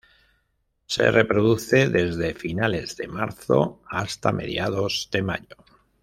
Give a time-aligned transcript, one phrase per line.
[0.87, 5.55] Se reproduce desde finales de marzo hasta mediados de mayo.